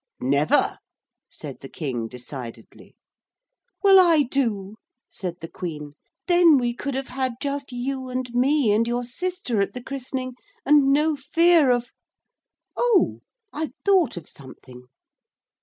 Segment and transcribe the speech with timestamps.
[0.19, 0.79] 'Never!'
[1.29, 2.95] said the King decidedly.
[3.83, 4.75] 'Well, I do,'
[5.11, 5.93] said the Queen;
[6.25, 10.33] 'then we could have had just you and me and your sister at the christening,
[10.65, 11.91] and no fear of
[12.75, 13.21] oh!
[13.53, 14.85] I've thought of something.'